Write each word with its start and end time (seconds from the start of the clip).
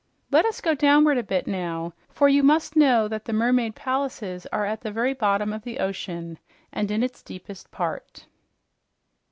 Let 0.31 0.47
us 0.47 0.61
go 0.61 0.73
downward 0.73 1.19
a 1.19 1.23
bit, 1.23 1.45
now, 1.45 1.93
for 2.09 2.27
you 2.27 2.41
must 2.41 2.75
know 2.75 3.07
that 3.07 3.25
the 3.25 3.33
mermaid 3.33 3.75
palaces 3.75 4.47
are 4.47 4.65
at 4.65 4.81
the 4.81 4.89
very 4.91 5.13
bottom 5.13 5.53
of 5.53 5.61
the 5.61 5.77
ocean, 5.77 6.39
and 6.73 6.89
in 6.89 7.03
its 7.03 7.21
deepest 7.21 7.69
part." 7.69 8.25